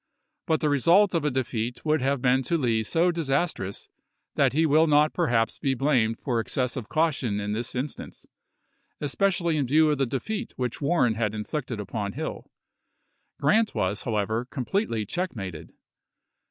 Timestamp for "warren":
10.81-11.13